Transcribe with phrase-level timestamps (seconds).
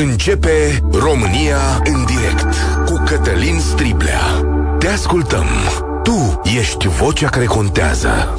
[0.00, 2.54] Începe România în direct
[2.86, 4.20] cu Cătălin Striblea.
[4.78, 5.46] Te ascultăm.
[6.02, 8.38] Tu ești vocea care contează.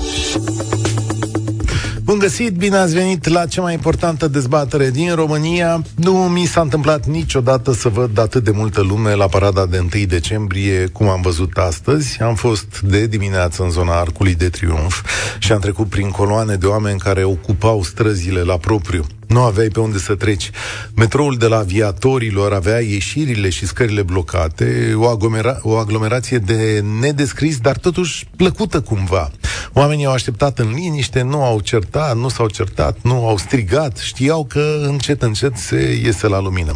[2.04, 5.82] Bun găsit, bine ați venit la cea mai importantă dezbatere din România.
[5.96, 10.05] Nu mi s-a întâmplat niciodată să văd atât de multă lume la parada de 1
[10.05, 12.21] decembrie cum am văzut astăzi.
[12.21, 15.04] Am fost de dimineață în zona Arcului de Triunf
[15.39, 19.80] și am trecut prin coloane de oameni care ocupau străzile la propriu nu aveai pe
[19.80, 20.50] unde să treci.
[20.96, 27.57] Metroul de la aviatorilor avea ieșirile și scările blocate, o, aglomera- o aglomerație de nedescris,
[27.57, 29.32] dar totuși plăcută cumva.
[29.74, 34.45] Oamenii au așteptat în liniște, nu au certat, nu s-au certat, nu au strigat, știau
[34.45, 36.75] că încet, încet se iese la lumină.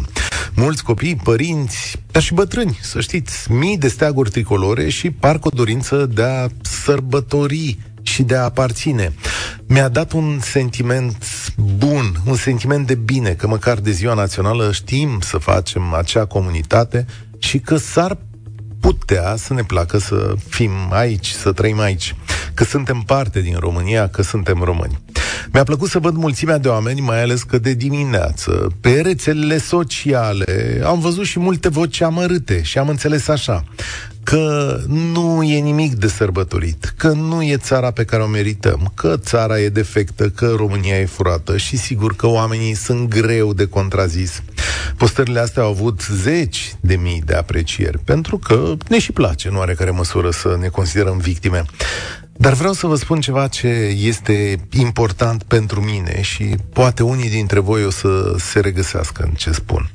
[0.54, 5.56] Mulți copii, părinți, dar și bătrâni, să știți, mii de steaguri tricolore și parcă o
[5.56, 9.12] dorință de a sărbători și de a aparține.
[9.66, 11.16] Mi-a dat un sentiment
[11.76, 17.06] bun, un sentiment de bine, că măcar de ziua națională știm să facem acea comunitate
[17.38, 18.18] și că s-ar
[18.80, 22.14] putea să ne placă să fim aici, să trăim aici,
[22.54, 24.98] că suntem parte din România, că suntem români.
[25.52, 30.82] Mi-a plăcut să văd mulțimea de oameni, mai ales că de dimineață, pe rețelele sociale,
[30.84, 33.64] am văzut și multe voci amărâte și am înțeles așa
[34.24, 39.16] că nu e nimic de sărbătorit, că nu e țara pe care o merităm, că
[39.16, 44.42] țara e defectă, că România e furată și sigur că oamenii sunt greu de contrazis.
[44.96, 49.60] Postările astea au avut zeci de mii de aprecieri, pentru că ne și place, nu
[49.60, 51.64] are care măsură să ne considerăm victime.
[52.36, 53.68] Dar vreau să vă spun ceva ce
[54.02, 59.52] este important pentru mine și poate unii dintre voi o să se regăsească în ce
[59.52, 59.90] spun.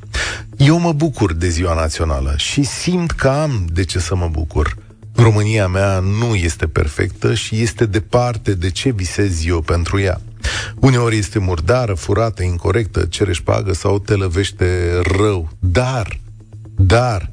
[0.58, 4.78] Eu mă bucur de ziua națională și simt că am de ce să mă bucur.
[5.16, 10.22] România mea nu este perfectă și este departe de ce visez eu pentru ea.
[10.76, 15.50] Uneori este murdară, furată, incorrectă, cere șpagă sau te lăvește rău.
[15.60, 16.20] Dar,
[16.76, 17.32] dar,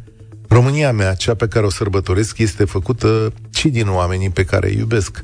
[0.49, 4.77] România mea, cea pe care o sărbătoresc, este făcută și din oamenii pe care îi
[4.77, 5.23] iubesc.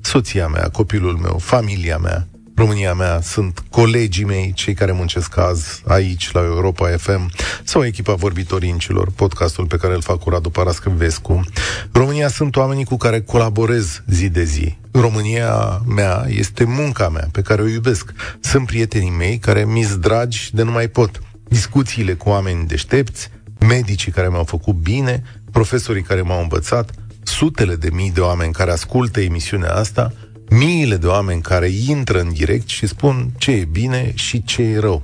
[0.00, 2.26] Soția mea, copilul meu, familia mea,
[2.56, 7.30] România mea sunt colegii mei, cei care muncesc azi aici la Europa FM
[7.64, 11.40] sau echipa vorbitorinților, podcastul pe care îl fac cu Radu Parascăvescu.
[11.92, 14.76] România sunt oamenii cu care colaborez zi de zi.
[14.90, 18.12] România mea este munca mea pe care o iubesc.
[18.40, 21.20] Sunt prietenii mei care mi dragi de nu mai pot.
[21.48, 23.30] Discuțiile cu oameni deștepți,
[23.66, 26.90] medicii care mi-au făcut bine, profesorii care m-au învățat,
[27.22, 30.12] sutele de mii de oameni care ascultă emisiunea asta,
[30.50, 34.78] miile de oameni care intră în direct și spun ce e bine și ce e
[34.78, 35.02] rău.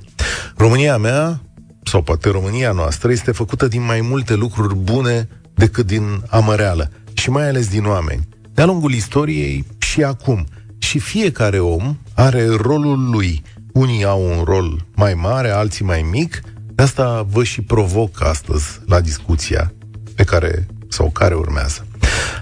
[0.55, 1.41] România mea,
[1.83, 7.29] sau poate România noastră, este făcută din mai multe lucruri bune decât din amăreală și
[7.29, 8.27] mai ales din oameni.
[8.53, 10.45] De-a lungul istoriei și acum.
[10.77, 13.43] Și fiecare om are rolul lui.
[13.73, 16.41] Unii au un rol mai mare, alții mai mic,
[16.81, 19.73] de asta vă și provoc astăzi la discuția
[20.15, 21.87] pe care sau care urmează.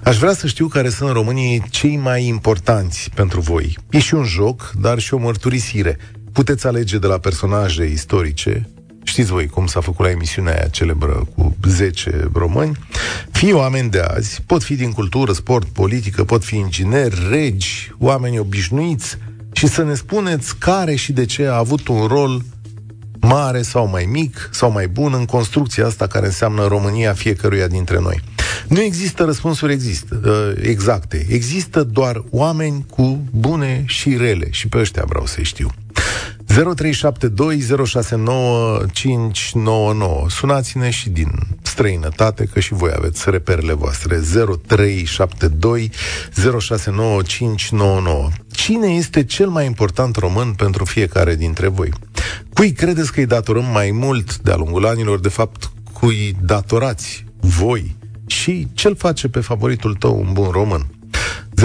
[0.04, 3.78] Aș vrea să știu care sunt românii cei mai importanți pentru voi.
[3.90, 5.98] E și un joc, dar și o mărturisire.
[6.32, 8.70] Puteți alege de la personaje istorice,
[9.04, 12.78] știți voi cum s-a făcut la emisiunea aia celebră cu 10 români,
[13.32, 18.40] fie oameni de azi, pot fi din cultură, sport, politică, pot fi ingineri, regi, oameni
[18.40, 19.18] obișnuiți
[19.52, 22.42] și să ne spuneți care și de ce a avut un rol
[23.20, 28.00] mare sau mai mic sau mai bun în construcția asta care înseamnă România fiecăruia dintre
[28.00, 28.22] noi.
[28.68, 31.26] Nu există răspunsuri există, uh, exacte.
[31.30, 35.70] Există doar oameni cu bune și rele și pe ăștia vreau să știu.
[36.50, 36.56] 0372069599.
[40.28, 44.20] Sunați-ne și din străinătate, că și voi aveți reperele voastre.
[44.20, 44.24] 0372069599.
[48.52, 51.92] Cine este cel mai important român pentru fiecare dintre voi?
[52.54, 57.98] Cui credeți că îi datorăm mai mult de-a lungul anilor, de fapt, cui datorați voi?
[58.28, 60.86] Și ce-l face pe favoritul tău un bun român?
[61.60, 61.62] 0372069599.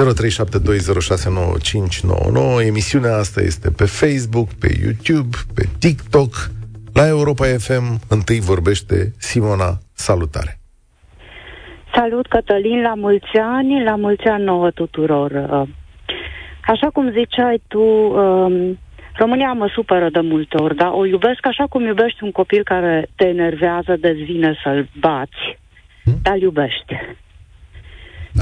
[2.66, 6.50] Emisiunea asta este pe Facebook, pe YouTube, pe TikTok.
[6.94, 9.78] La Europa FM întâi vorbește Simona.
[9.92, 10.58] Salutare!
[11.94, 15.32] Salut, Cătălin, la mulți ani, la mulți ani nouă tuturor.
[16.66, 18.78] Așa cum ziceai tu, um,
[19.16, 23.08] România mă supără de multe ori, dar o iubesc așa cum iubești un copil care
[23.16, 25.58] te enervează, de vine să-l bați,
[26.04, 26.18] hmm?
[26.22, 26.94] dar iubești.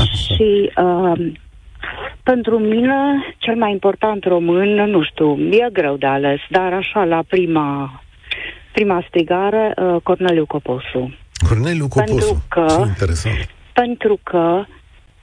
[0.01, 1.33] Și uh,
[2.23, 2.97] pentru mine,
[3.39, 8.03] cel mai important român, nu știu, e greu de ales, dar așa, la prima,
[8.73, 11.15] prima strigare, uh, Corneliu Coposu.
[11.49, 13.49] Corneliu Coposu, pentru că, interesant.
[13.73, 14.65] Pentru că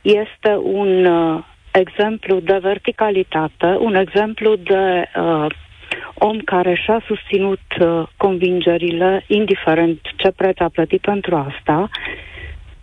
[0.01, 5.45] este un uh, exemplu de verticalitate, un exemplu de uh,
[6.13, 11.89] om care și-a susținut uh, convingerile, indiferent ce preț a plătit pentru asta,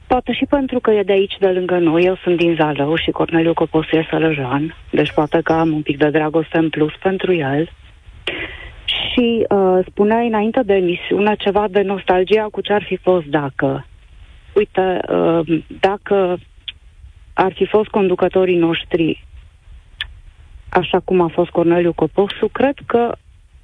[0.06, 2.05] Poate și pentru că e de aici, de lângă noi.
[2.05, 5.97] Eu sunt din Zalău și Corneliu Coposu e sălăjan, deci poate că am un pic
[5.99, 7.70] de dragoste în plus pentru el.
[8.85, 13.87] Și uh, spuneai înainte de emisiune ceva de nostalgia cu ce ar fi fost dacă.
[14.55, 16.38] Uite, uh, dacă
[17.35, 19.25] ar fi fost conducătorii noștri
[20.69, 23.17] așa cum a fost Corneliu Coposu, cred că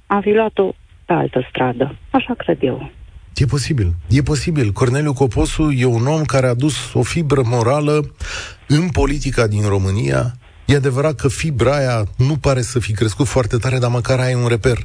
[0.07, 0.71] am fi luat-o
[1.05, 1.95] pe altă stradă.
[2.11, 2.89] Așa cred eu.
[3.35, 4.71] E posibil, e posibil.
[4.71, 8.13] Corneliu Coposu e un om care a adus o fibră morală
[8.67, 10.35] în politica din România.
[10.65, 14.33] E adevărat că fibra aia nu pare să fi crescut foarte tare, dar măcar ai
[14.33, 14.77] un reper.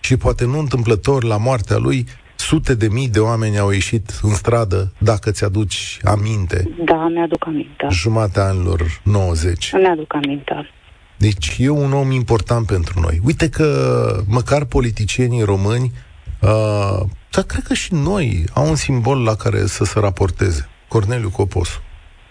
[0.00, 2.06] Și poate nu întâmplător, la moartea lui,
[2.36, 6.68] sute de mii de oameni au ieșit în stradă, dacă ți-aduci aminte.
[6.84, 7.86] Da, mi-aduc aminte.
[7.90, 9.72] Jumatea anilor 90.
[9.72, 10.70] Mi-aduc aminte.
[11.16, 13.20] Deci e un om important pentru noi.
[13.24, 15.92] Uite că măcar politicienii români
[16.42, 17.00] uh,
[17.30, 20.68] dar cred că și noi au un simbol la care să se raporteze.
[20.88, 21.80] Corneliu Coposu.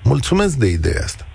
[0.03, 1.25] Mulțumesc de ideea asta.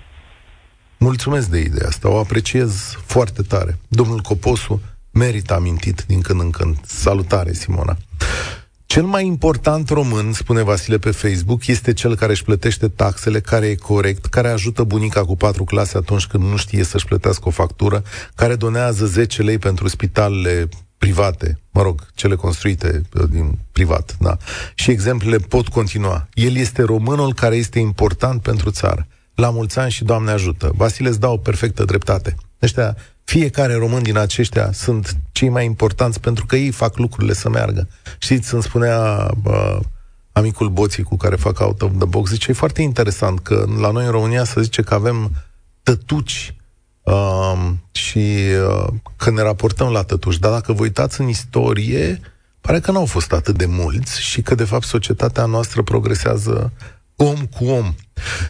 [0.97, 2.09] Mulțumesc de ideea asta.
[2.09, 3.79] O apreciez foarte tare.
[3.87, 4.81] Domnul Coposu
[5.11, 6.77] merită amintit din când în când.
[6.85, 7.97] Salutare, Simona.
[8.85, 13.67] Cel mai important român, spune Vasile pe Facebook, este cel care își plătește taxele, care
[13.67, 17.51] e corect, care ajută bunica cu patru clase atunci când nu știe să-și plătească o
[17.51, 18.03] factură,
[18.35, 24.37] care donează 10 lei pentru spitalele private, mă rog, cele construite uh, din privat, da.
[24.75, 26.27] Și exemplele pot continua.
[26.33, 29.07] El este românul care este important pentru țară.
[29.35, 30.71] La mulți ani și Doamne ajută.
[30.75, 32.35] Vasile îți dau o perfectă dreptate.
[32.61, 37.49] Ăștia, fiecare român din aceștia sunt cei mai importanți pentru că ei fac lucrurile să
[37.49, 37.87] meargă.
[38.17, 39.79] Știți, îmi spunea uh,
[40.31, 43.91] amicul Boții cu care fac out of the box, zice, e foarte interesant că la
[43.91, 45.31] noi în România se zice că avem
[45.83, 46.55] tătuci
[47.07, 48.35] Uh, și
[48.67, 52.19] uh, când ne raportăm la tătuși, dar dacă vă uitați în istorie,
[52.61, 56.71] pare că nu au fost atât de mulți și că, de fapt, societatea noastră progresează
[57.15, 57.93] om cu om.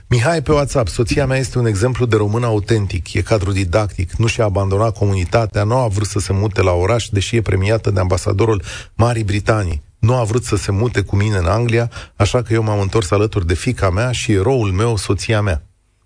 [0.07, 4.27] Mihai pe WhatsApp, soția mea este un exemplu de român autentic, e cadru didactic, nu
[4.27, 7.99] și-a abandonat comunitatea, nu a vrut să se mute la oraș, deși e premiată de
[7.99, 8.61] ambasadorul
[8.95, 9.81] Marii Britanii.
[9.99, 13.11] Nu a vrut să se mute cu mine în Anglia, așa că eu m-am întors
[13.11, 15.63] alături de fica mea și eroul meu, soția mea.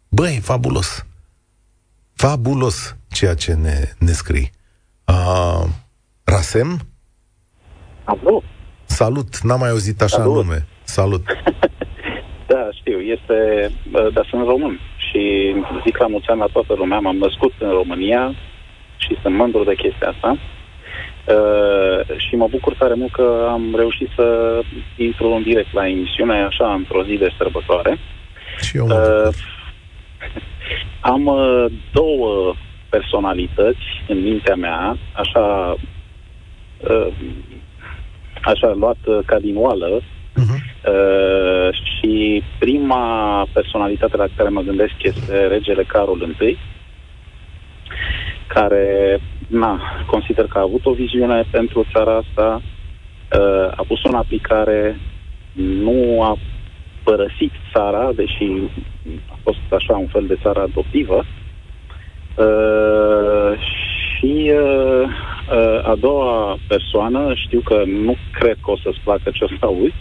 [0.10, 1.06] Băi, fabulos!
[2.22, 4.50] Fabulos ceea ce ne, ne scrii.
[5.08, 5.66] Uh,
[6.24, 6.80] Rasem?
[8.04, 8.44] Alo.
[8.86, 10.36] Salut, n-am mai auzit așa Salut.
[10.36, 10.68] nume.
[10.84, 11.24] Salut.
[12.52, 13.70] da, știu, este,
[14.14, 15.22] dar sunt român și
[15.84, 18.34] zic la mulți ani la toată lumea, m-am născut în România
[18.98, 20.38] și sunt mândru de chestia asta.
[21.36, 24.26] Uh, și mă bucur tare mult că am reușit să
[24.98, 27.98] intru în direct la emisiune, așa, într-o zi de sărbătoare.
[28.60, 29.36] Și eu mă uh,
[31.02, 32.54] am uh, două
[32.90, 35.76] personalități în mintea mea, așa,
[36.90, 37.08] uh,
[38.42, 40.60] așa luat uh, ca din oală, uh-huh.
[40.92, 46.58] uh, și prima personalitate la care mă gândesc este regele Carol I,
[48.48, 54.16] care, na, consider că a avut o viziune pentru țara asta, uh, a pus în
[54.16, 55.00] aplicare,
[55.54, 56.38] nu a
[57.04, 58.52] părăsit țara, deși
[59.32, 61.26] a fost așa un fel de țară adoptivă.
[62.36, 63.60] Uh,
[64.22, 69.44] și uh, uh, a doua persoană, știu că nu cred că o să-ți placă ce
[69.44, 69.94] o să auzi,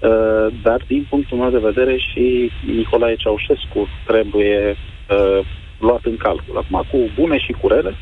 [0.00, 4.76] uh, dar din punctul meu de vedere și Nicolae Ceaușescu trebuie
[5.10, 5.46] uh,
[5.78, 6.56] luat în calcul.
[6.56, 7.94] Acum, cu bune și cu rele,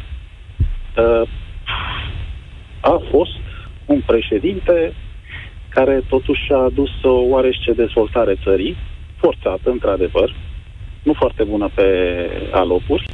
[0.97, 1.29] uh,
[2.81, 3.37] a fost
[3.87, 4.93] un președinte
[5.69, 8.77] care totuși a adus o oarește dezvoltare țării,
[9.17, 10.35] forțată, într-adevăr,
[11.03, 11.87] nu foarte bună pe
[12.51, 13.05] alopuri,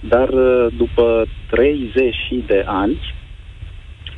[0.00, 2.98] dar uh, după 30 de ani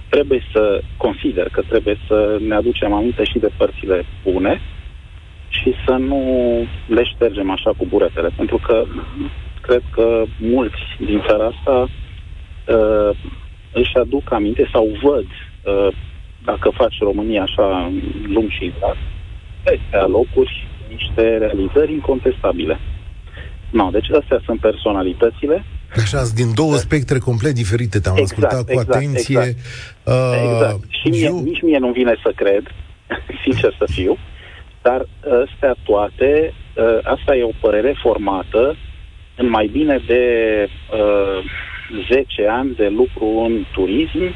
[0.08, 4.60] trebuie să consider că trebuie să ne aducem aminte și de părțile bune
[5.48, 6.22] și să nu
[6.86, 8.84] le ștergem așa cu buretele, pentru că
[9.60, 11.88] cred că mulți din țara asta
[12.68, 13.16] uh,
[13.72, 15.26] își aduc aminte sau văd
[15.62, 15.88] uh,
[16.44, 17.92] dacă faci România așa
[18.26, 18.96] lung și lat,
[19.62, 22.80] pe alocuri niște realizări incontestabile.
[23.70, 25.64] No, deci astea sunt personalitățile.
[25.96, 29.38] Așa, din două spectre complet diferite, te-am exact, ascultat cu exact, atenție.
[29.38, 29.56] Exact.
[30.04, 30.82] Uh, exact.
[30.88, 31.42] Și mie, eu...
[31.42, 32.62] nici mie nu vine să cred,
[33.44, 34.18] sincer să fiu,
[34.82, 35.06] dar
[35.44, 38.76] astea toate, uh, asta e o părere formată
[39.36, 40.22] în mai bine de
[40.92, 41.44] uh,
[42.10, 44.34] 10 ani de lucru în turism,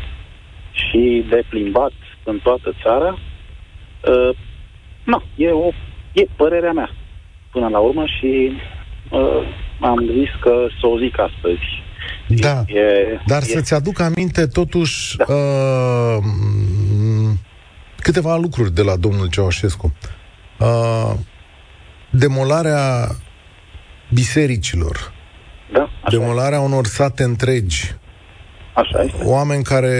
[0.76, 1.92] și de plimbat
[2.24, 3.18] în toată țara,
[4.08, 4.36] uh,
[5.04, 5.70] nu, e, o,
[6.12, 6.90] e părerea mea
[7.52, 8.52] până la urmă și
[9.10, 9.42] uh,
[9.80, 11.84] am zis că să o zic astăzi
[12.28, 13.44] Da, e, dar e...
[13.44, 15.34] să-ți aduc aminte totuși da.
[15.34, 16.22] uh,
[18.00, 19.94] câteva lucruri de la domnul Ceaușescu.
[20.58, 21.12] Uh,
[22.10, 23.08] demolarea
[24.12, 25.12] bisericilor,
[25.72, 26.62] da, demolarea e.
[26.62, 27.94] unor sate întregi,
[28.76, 29.24] Așa este.
[29.24, 29.94] Oameni care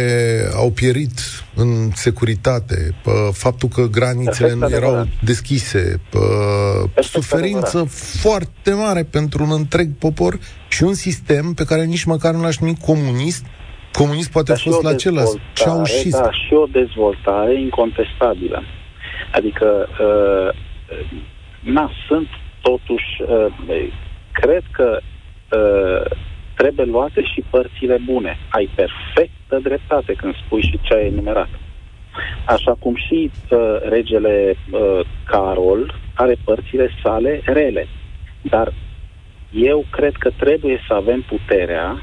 [0.57, 1.19] au pierit
[1.55, 2.95] în securitate,
[3.33, 5.07] faptul că granițele nu erau adevărat.
[5.23, 6.01] deschise,
[7.01, 7.93] suferință adevărat.
[8.21, 12.59] foarte mare pentru un întreg popor și un sistem pe care nici măcar nu l-aș
[12.59, 13.47] numi comunist.
[13.93, 15.33] Comunist poate a fost la același.
[15.85, 18.63] și Da, și o dezvoltare incontestabilă.
[19.33, 20.55] Adică, uh,
[21.61, 22.29] na, sunt
[22.61, 23.93] totuși, uh,
[24.33, 25.01] cred că
[25.51, 26.17] uh,
[26.57, 28.39] trebuie luate și părțile bune.
[28.49, 31.49] Ai perfectă dreptate când spui și ce ai enumerat.
[32.45, 33.59] Așa cum și uh,
[33.89, 37.89] regele uh, Carol are părțile sale rele.
[38.43, 38.73] Dar
[39.51, 42.03] eu cred că trebuie să avem puterea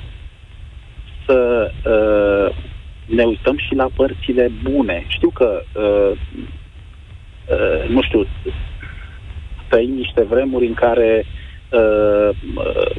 [1.25, 2.55] să uh,
[3.05, 5.05] ne uităm și la părțile bune.
[5.07, 6.17] Știu că, uh,
[7.50, 8.27] uh, nu știu,
[9.67, 11.25] trăim niște vremuri în care
[11.69, 12.95] uh, uh,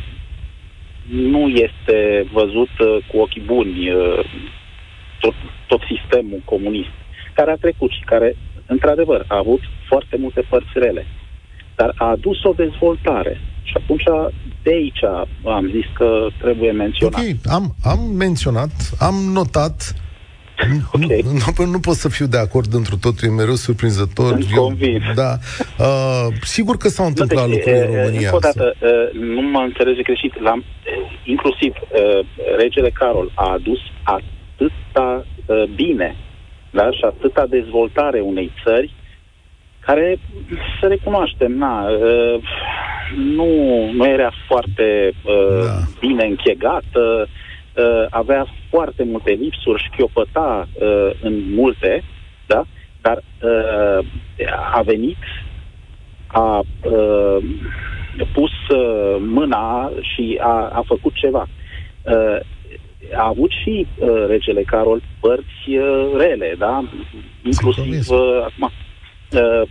[1.11, 4.25] nu este văzut uh, cu ochii buni uh,
[5.21, 5.35] tot,
[5.67, 6.95] tot sistemul comunist,
[7.35, 11.07] care a trecut și care, într-adevăr, a avut foarte multe părți rele,
[11.77, 13.41] dar a adus o dezvoltare.
[13.63, 14.03] Și atunci,
[14.63, 15.03] de aici
[15.45, 17.21] am zis că trebuie menționat.
[17.21, 19.95] Ok, am, am menționat, am notat
[20.93, 21.21] Okay.
[21.25, 24.31] Nu, nu, nu pot să fiu de acord într totul, e mereu surprinzător.
[24.31, 25.03] Sunt Eu, convins.
[25.15, 25.33] Da.
[25.79, 28.21] Uh, sigur că s-au întâmplat deci, lucruri în România.
[28.21, 30.41] Încă o dată, uh, nu mă înțelege greșit.
[30.41, 30.65] L-am,
[31.25, 36.17] inclusiv uh, regele Carol a adus atâta uh, bine
[36.71, 36.91] da?
[36.91, 38.93] și atâta dezvoltare unei țări
[39.87, 40.19] care,
[40.81, 42.43] să recunoaștem, na, uh,
[43.17, 43.49] nu,
[43.93, 45.79] nu era foarte uh, da.
[46.01, 52.05] bine închegată, uh, avea foarte multe lipsuri, șchiopăta uh, în multe,
[52.47, 52.65] da?
[53.01, 54.07] dar uh,
[54.73, 55.23] a venit,
[56.27, 57.45] a uh,
[58.33, 61.49] pus uh, mâna și a, a făcut ceva.
[62.03, 62.41] Uh,
[63.17, 66.85] a avut și uh, regele Carol părți uh, rele, da?
[67.43, 68.71] Inclusiv uh, acum
[69.33, 69.63] uh,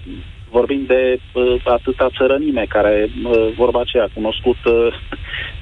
[0.49, 4.87] vorbim de uh, atâta țărănime care, uh, vorba aceea, a cunoscut uh,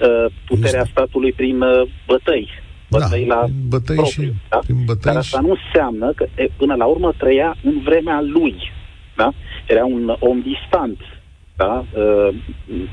[0.01, 2.50] uh, puterea statului prin uh, bătăi.
[2.91, 4.57] Bătăi da, la bătăi propriu, și, da?
[4.57, 5.45] prin bătăi Dar asta și...
[5.45, 8.55] nu înseamnă că e, până la urmă trăia în vremea lui.
[9.15, 9.31] Da?
[9.67, 11.00] Era un om distant.
[11.55, 11.86] Da?
[11.93, 12.36] Uh,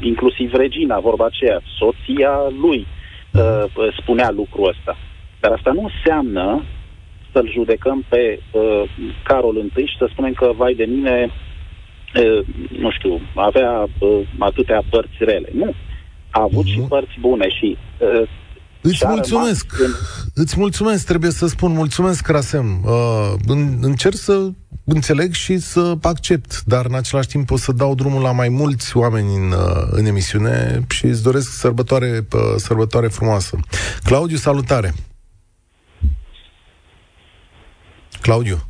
[0.01, 2.87] inclusiv regina, vorba aceea, soția lui
[3.33, 3.65] uh,
[4.01, 4.97] spunea lucrul ăsta.
[5.41, 6.63] Dar asta nu înseamnă
[7.33, 8.83] să-l judecăm pe uh,
[9.25, 11.31] Carol I și să spunem că, vai de mine,
[12.79, 13.89] nu știu, avea
[14.39, 15.49] atâtea părți rele.
[15.53, 15.75] Nu.
[16.31, 16.71] A avut nu.
[16.71, 17.77] și părți bune și
[18.81, 19.79] Îți mulțumesc.
[19.79, 19.93] În...
[20.35, 21.73] Îți mulțumesc, trebuie să spun.
[21.73, 22.85] Mulțumesc, Rasem.
[22.85, 24.51] Uh, în, încerc să
[24.85, 28.97] înțeleg și să accept, dar în același timp o să dau drumul la mai mulți
[28.97, 33.59] oameni în, uh, în emisiune și îți doresc sărbătoare, uh, sărbătoare frumoasă.
[34.05, 34.95] Claudiu, salutare!
[38.21, 38.69] Claudiu?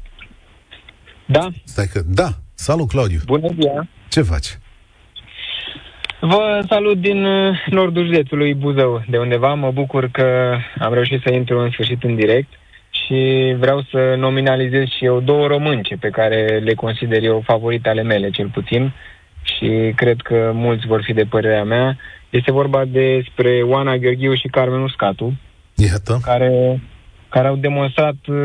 [1.26, 1.48] Da.
[1.64, 2.02] Stai că...
[2.06, 3.20] Da, Salut, Claudiu!
[3.24, 3.88] Bună ziua!
[4.08, 4.58] Ce faci?
[6.20, 9.54] Vă salut din uh, nordul județului Buzău, de undeva.
[9.54, 12.48] Mă bucur că am reușit să intru în sfârșit în direct
[12.90, 18.02] și vreau să nominalizez și eu două românce pe care le consider eu favorite ale
[18.02, 18.92] mele, cel puțin,
[19.42, 21.96] și cred că mulți vor fi de părerea mea.
[22.30, 25.32] Este vorba despre Oana Gheorghiu și Carmen Uscatu,
[25.75, 26.18] Iată.
[26.22, 26.80] care
[27.28, 28.37] care au demonstrat uh,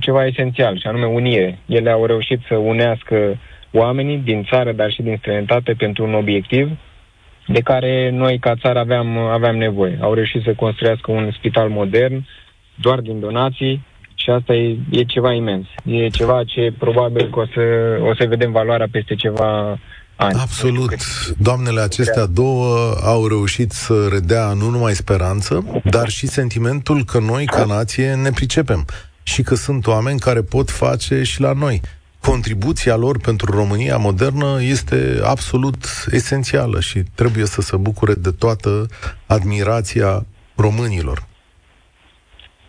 [0.00, 1.58] ceva esențial, și anume unire.
[1.66, 3.38] Ele au reușit să unească
[3.72, 6.70] oamenii din țară, dar și din străinătate pentru un obiectiv
[7.46, 9.98] de care noi ca țară aveam, aveam nevoie.
[10.00, 12.26] Au reușit să construiască un spital modern
[12.74, 13.84] doar din donații
[14.14, 15.66] și asta e, e ceva imens.
[15.84, 17.60] E ceva ce probabil că o să,
[18.02, 19.78] o să vedem valoarea peste ceva
[20.16, 20.38] ani.
[20.40, 20.94] Absolut.
[21.38, 27.44] Doamnele acestea două au reușit să redea nu numai speranță, dar și sentimentul că noi,
[27.44, 28.84] ca nație, ne pricepem
[29.22, 31.80] și că sunt oameni care pot face și la noi
[32.30, 38.86] contribuția lor pentru România modernă este absolut esențială și trebuie să se bucure de toată
[39.26, 41.18] admirația românilor.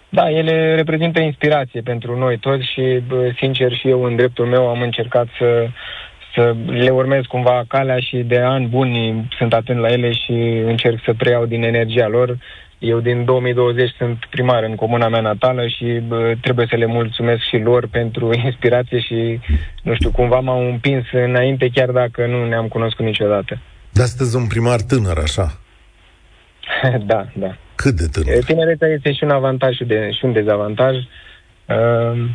[0.10, 3.04] Da, ele reprezintă inspirație pentru noi toți și,
[3.38, 5.68] sincer, și eu, în dreptul meu, am încercat să,
[6.36, 11.00] să le urmez cumva calea și de ani buni sunt atent la ele și încerc
[11.06, 12.38] să preiau din energia lor
[12.80, 17.42] eu din 2020 sunt primar în comuna mea natală și bă, trebuie să le mulțumesc
[17.42, 19.40] și lor pentru inspirație și,
[19.84, 23.60] nu știu, cumva m-au împins înainte chiar dacă nu ne-am cunoscut niciodată.
[23.92, 25.60] Dar sunteți un primar tânăr, așa?
[27.12, 27.58] da, da.
[27.76, 28.44] Cât de tânăr?
[28.44, 30.96] Tinerețea este și un avantaj și, de, și un dezavantaj.
[30.96, 32.30] Uh,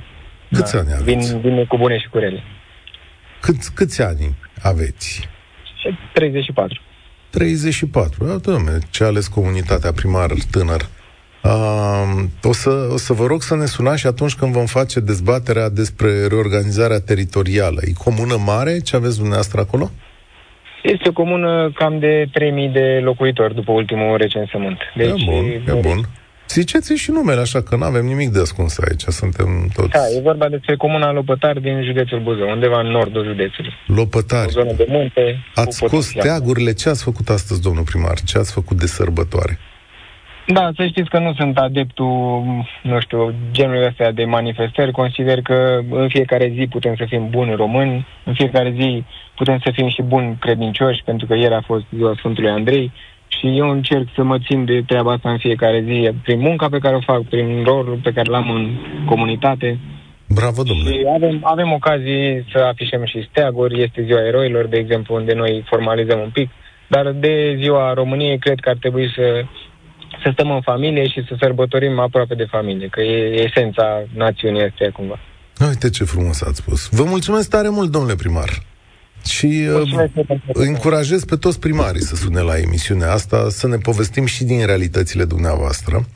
[0.51, 1.05] Câți da, ani aveți?
[1.05, 2.43] Vin, vin cu bune și cu rele.
[3.41, 5.29] Cât, câți ani aveți?
[6.13, 6.81] 34.
[7.33, 8.25] 34.
[8.25, 10.89] Da, domne, ce a ales comunitatea primar tânăr.
[11.45, 15.01] Uh, o, să, o să vă rog să ne sunați și atunci când vom face
[15.01, 17.81] dezbaterea despre reorganizarea teritorială.
[17.85, 18.79] E comună mare?
[18.79, 19.91] Ce aveți dumneavoastră acolo?
[20.83, 24.79] Este o comună cam de 3000 de locuitori după ultimul recensământ.
[24.97, 26.09] Deci, e bun, e bun.
[26.53, 29.89] Ziceți și numele, așa că nu avem nimic de ascuns aici, suntem toți...
[29.89, 33.73] Da, e vorba despre comuna Lopătari din județul Buzău, undeva în nordul județului.
[33.87, 34.47] Lopătari.
[34.47, 35.45] O zonă de munte.
[35.55, 38.21] Ați scos teagurile, ce ați făcut astăzi, domnul primar?
[38.21, 39.59] Ce ați făcut de sărbătoare?
[40.47, 42.43] Da, să știți că nu sunt adeptul,
[42.83, 44.93] nu știu, genului ăsta de manifestări.
[44.93, 49.05] Consider că în fiecare zi putem să fim buni români, în fiecare zi
[49.37, 52.93] putem să fim și buni credincioși, pentru că ieri a fost ziua Sfântului Andrei
[53.39, 56.79] și eu încerc să mă țin de treaba asta în fiecare zi, prin munca pe
[56.79, 58.65] care o fac, prin rolul pe care l-am în
[59.07, 59.79] comunitate.
[60.29, 60.91] Bravo, domnule!
[60.91, 65.65] Și avem, avem ocazii să afișăm și steaguri, este ziua eroilor, de exemplu, unde noi
[65.67, 66.51] formalizăm un pic,
[66.89, 69.45] dar de ziua României cred că ar trebui să,
[70.23, 74.91] să stăm în familie și să sărbătorim aproape de familie, că e esența națiunii astea
[74.91, 75.19] cumva.
[75.69, 76.89] Uite ce frumos ați spus.
[76.91, 78.49] Vă mulțumesc tare mult, domnule primar.
[79.25, 80.11] Și uh,
[80.52, 85.25] încurajez pe toți primarii să sune la emisiunea asta, să ne povestim și din realitățile
[85.25, 86.07] dumneavoastră.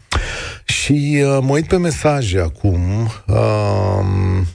[0.64, 3.10] Și uh, mă uit pe mesaje acum.
[3.26, 4.46] Uh,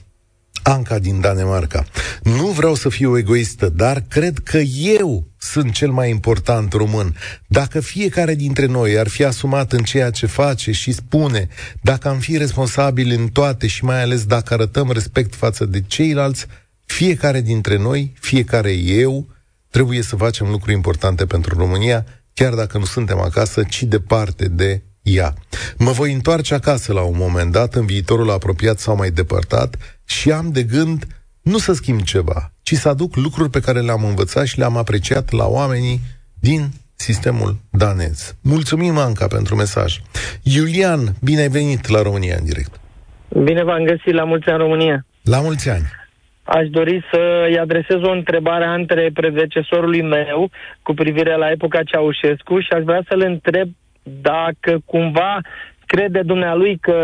[0.62, 1.84] Anca din Danemarca.
[2.22, 4.58] Nu vreau să fiu egoistă, dar cred că
[4.98, 7.16] eu sunt cel mai important român.
[7.46, 11.48] Dacă fiecare dintre noi ar fi asumat în ceea ce face și spune,
[11.80, 16.46] dacă am fi responsabili în toate și mai ales dacă arătăm respect față de ceilalți,
[16.92, 19.26] fiecare dintre noi, fiecare eu,
[19.70, 24.82] trebuie să facem lucruri importante pentru România, chiar dacă nu suntem acasă, ci departe de
[25.02, 25.34] ea.
[25.78, 30.32] Mă voi întoarce acasă la un moment dat, în viitorul apropiat sau mai depărtat, și
[30.32, 31.06] am de gând
[31.42, 35.30] nu să schimb ceva, ci să aduc lucruri pe care le-am învățat și le-am apreciat
[35.30, 36.00] la oamenii
[36.34, 38.34] din sistemul danez.
[38.42, 40.00] Mulțumim, Anca, pentru mesaj.
[40.42, 42.80] Iulian, bine ai venit la România în direct.
[43.28, 45.06] Bine v-am găsit la mulți ani România.
[45.22, 46.00] La mulți ani.
[46.44, 50.50] Aș dori să-i adresez o întrebare între predecesorului meu
[50.82, 53.68] cu privire la epoca Ceaușescu și aș vrea să-l întreb
[54.02, 55.40] dacă cumva
[55.86, 56.98] crede dumnealui că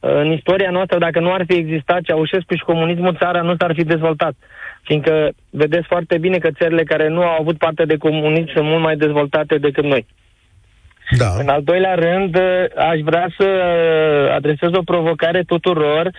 [0.00, 3.84] în istoria noastră, dacă nu ar fi existat Ceaușescu și comunismul, țara nu s-ar fi
[3.84, 4.34] dezvoltat.
[4.82, 8.82] Fiindcă vedeți foarte bine că țările care nu au avut parte de comunism sunt mult
[8.82, 10.06] mai dezvoltate decât noi.
[11.18, 11.26] Da.
[11.38, 12.36] În al doilea rând,
[12.76, 13.46] aș vrea să
[14.34, 16.10] adresez o provocare tuturor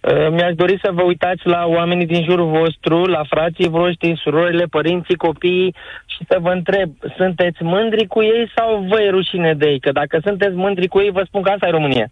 [0.00, 4.64] Uh, mi-aș dori să vă uitați la oamenii din jurul vostru, la frații voștri, surorile,
[4.64, 5.74] părinții, copiii
[6.06, 9.80] și să vă întreb, sunteți mândri cu ei sau vă e rușine de ei?
[9.80, 12.10] Că dacă sunteți mândri cu ei, vă spun că asta e România.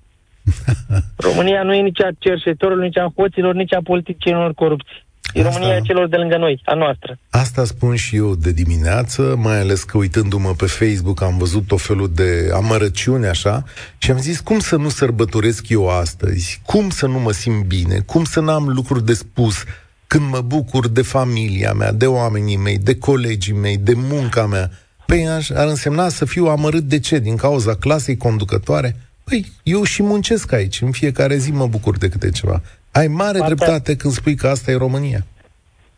[1.29, 5.06] România nu e nici a cerșetorilor, nici a hoților, nici a politicienilor corupți.
[5.35, 5.51] E Asta...
[5.53, 7.19] România celor de lângă noi, a noastră.
[7.31, 11.77] Asta spun și eu de dimineață, mai ales că uitându-mă pe Facebook am văzut o
[11.77, 13.65] felul de amărăciune așa
[13.99, 17.99] și am zis cum să nu sărbătoresc eu astăzi, cum să nu mă simt bine,
[17.99, 19.65] cum să n-am lucruri de spus
[20.07, 24.71] când mă bucur de familia mea, de oamenii mei, de colegii mei, de munca mea.
[25.07, 27.19] Păi ar însemna să fiu amărât de ce?
[27.19, 28.97] Din cauza clasei conducătoare?
[29.25, 32.63] Păi, eu și muncesc aici, în fiecare zi mă bucur de câte ceva.
[32.97, 35.19] Ai mare partea, dreptate când spui că asta e România.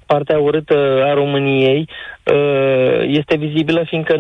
[0.07, 4.17] Partea urâtă a României uh, este vizibilă fiindcă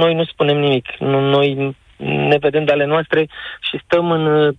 [0.00, 0.86] noi nu spunem nimic.
[0.98, 3.28] Noi ne vedem de ale noastre
[3.70, 4.54] și stăm în,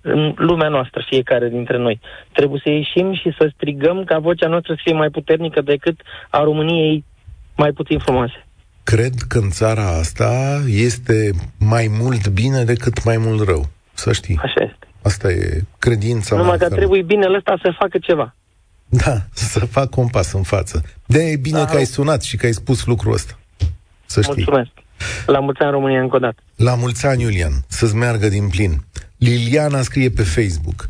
[0.00, 2.00] în lumea noastră, fiecare dintre noi.
[2.32, 6.42] Trebuie să ieșim și să strigăm ca vocea noastră să fie mai puternică decât a
[6.42, 7.04] României
[7.56, 8.46] mai puțin frumoase.
[8.84, 13.64] Cred că în țara asta este mai mult bine decât mai mult rău.
[13.94, 14.38] Să știi.
[14.42, 14.85] Așa este.
[15.06, 18.34] Asta e credința Numai că trebuie bine ăsta să facă ceva.
[18.88, 19.16] Da,
[19.52, 20.82] să fac un pas în față.
[21.06, 21.64] de e bine da.
[21.64, 23.38] că ai sunat și că ai spus lucrul ăsta.
[24.06, 24.34] Să știi.
[24.34, 24.70] Mulțumesc.
[25.26, 26.42] La mulți ani România încă o dată.
[26.56, 27.52] La mulți ani, Iulian.
[27.68, 28.84] Să-ți meargă din plin.
[29.16, 30.88] Liliana scrie pe Facebook.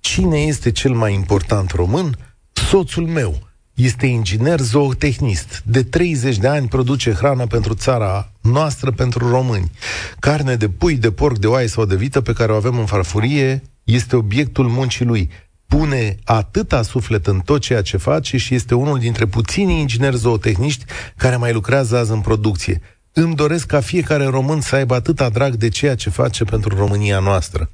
[0.00, 2.16] Cine este cel mai important român?
[2.52, 3.49] Soțul meu.
[3.82, 5.62] Este inginer zootehnist.
[5.64, 9.70] De 30 de ani produce hrană pentru țara noastră, pentru români.
[10.18, 12.86] Carne de pui, de porc, de oaie sau de vită pe care o avem în
[12.86, 15.30] farfurie este obiectul muncii lui.
[15.66, 20.84] Pune atâta suflet în tot ceea ce face și este unul dintre puținii ingineri zootehniști
[21.16, 22.80] care mai lucrează azi în producție.
[23.12, 27.18] Îmi doresc ca fiecare român să aibă atâta drag de ceea ce face pentru România
[27.18, 27.70] noastră.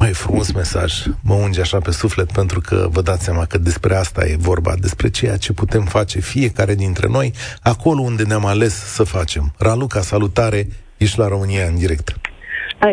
[0.00, 3.96] Mai frumos mesaj, mă unge așa pe suflet pentru că vă dați seama că despre
[3.96, 7.32] asta e vorba, despre ceea ce putem face fiecare dintre noi,
[7.62, 9.54] acolo unde ne-am ales să facem.
[9.56, 12.27] Raluca, salutare, ești la România în direct.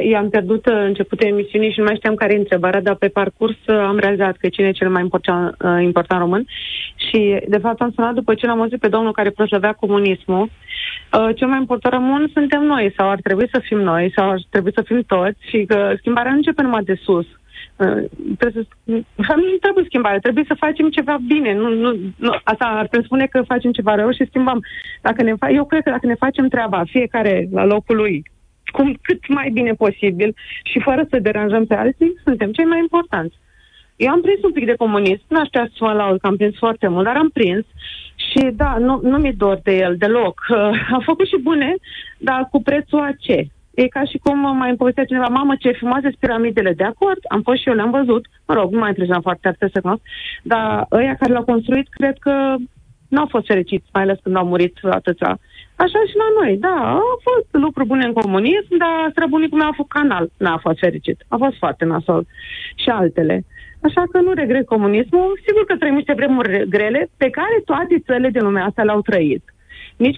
[0.03, 3.57] Eu am pierdut începutul emisiunii și nu mai știam care e întrebarea, dar pe parcurs
[3.67, 6.45] am realizat că cine e cel mai important, important român
[6.95, 10.49] și, de fapt, am sunat după ce l-am auzit pe domnul care proslăvea comunismul.
[11.35, 14.71] Cel mai important român suntem noi, sau ar trebui să fim noi, sau ar trebui
[14.73, 17.25] să fim toți și că schimbarea nu începe numai de sus.
[17.77, 18.03] Uh,
[18.37, 18.93] trebuie să,
[19.35, 21.53] nu trebuie schimbare, trebuie să facem ceva bine.
[21.53, 24.63] Nu, nu, nu, asta ar presupune că facem ceva rău și schimbăm.
[25.01, 28.23] Dacă ne fa- eu cred că dacă ne facem treaba, fiecare la locul lui,
[28.71, 33.35] cum cât mai bine posibil și fără să deranjăm pe alții, suntem cei mai importanți.
[33.95, 36.55] Eu am prins un pic de comunism, nu aș să mă laud că am prins
[36.57, 37.65] foarte mult, dar am prins
[38.15, 40.39] și da, nu, nu mi dor de el deloc.
[40.49, 41.75] Uh, am făcut și bune,
[42.17, 43.47] dar cu prețul a ce?
[43.73, 46.73] E ca și cum mai îmi cineva, mamă, ce frumoase sunt piramidele.
[46.73, 48.25] De acord, am fost și eu, le-am văzut.
[48.47, 50.01] Mă rog, nu mai impresionat foarte tare să cunosc.
[50.43, 52.55] Dar ăia care l-au construit, cred că
[53.07, 55.39] nu au fost fericiți, mai ales când au murit atâția.
[55.75, 59.79] Așa și la noi, da, au fost lucruri bune în comunism, dar străbunicul meu a
[59.79, 61.17] făcut canal, n-a fost fericit.
[61.27, 62.25] A fost foarte nasol.
[62.75, 63.45] Și altele.
[63.81, 65.39] Așa că nu regret comunismul.
[65.45, 69.43] Sigur că trăim niște vremuri grele pe care toate țările din lumea asta le-au trăit
[69.97, 70.17] nici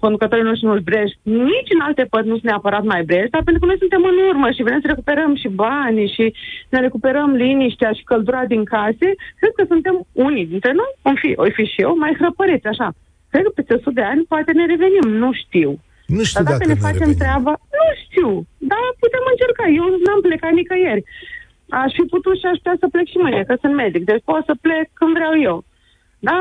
[0.00, 3.60] conducătorii noștri nu-l brești, nici în alte părți nu sunt neapărat mai brești, dar pentru
[3.60, 6.34] că noi suntem în urmă și vrem să recuperăm și banii și
[6.68, 9.08] ne recuperăm liniștea și căldura din case,
[9.40, 12.92] cred că suntem unii dintre noi, o fi, o fi și eu, mai hrăpăreți, așa.
[13.32, 15.70] Cred că peste 100 de ani poate ne revenim, nu știu.
[16.16, 17.22] Nu știu dar dacă, dacă ne facem revenim.
[17.22, 18.30] treaba, nu știu,
[18.70, 19.64] dar putem încerca.
[19.78, 21.04] Eu n-am plecat nicăieri.
[21.82, 24.42] Aș fi putut și aș putea să plec și mâine, că sunt medic, deci pot
[24.48, 25.56] să plec când vreau eu.
[26.28, 26.38] Da?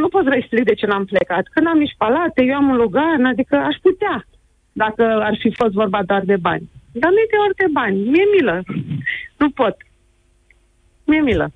[0.00, 1.44] Nu pot să explic de ce n-am plecat.
[1.52, 4.16] Că n-am nici palate, eu am un lugar, adică aș putea,
[4.82, 6.64] dacă ar fi fost vorba doar de bani.
[7.00, 7.96] Dar nu e doar de bani.
[8.10, 8.56] Mi-e milă.
[9.40, 9.76] Nu pot.
[11.04, 11.46] Mi-e milă.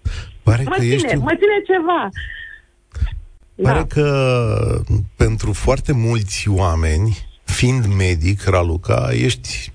[0.44, 1.16] Pare mă, că ține, ești...
[1.16, 2.08] mă ține ceva.
[3.62, 3.84] Pare da.
[3.84, 4.82] că
[5.16, 9.72] pentru foarte mulți oameni, fiind medic, Raluca, ești